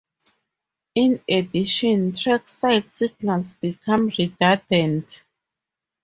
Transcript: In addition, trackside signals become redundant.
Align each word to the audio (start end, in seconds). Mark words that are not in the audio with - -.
In 0.95 1.21
addition, 1.29 2.11
trackside 2.13 2.89
signals 2.89 3.53
become 3.53 4.09
redundant. 4.17 5.23